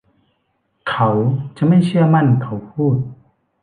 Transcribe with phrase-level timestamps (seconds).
[0.89, 1.09] เขา
[1.57, 2.95] จะไม่เชื่อมั่นเขาพูด